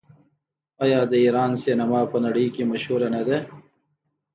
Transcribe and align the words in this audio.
آیا 0.83 0.99
د 1.11 1.13
ایران 1.23 1.51
سینما 1.63 2.01
په 2.11 2.17
نړۍ 2.25 2.47
کې 2.55 2.69
مشهوره 2.71 3.07
نه 3.15 3.21
ده؟ 3.27 3.37